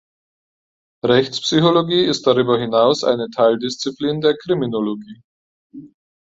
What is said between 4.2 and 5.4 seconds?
der Kriminologie.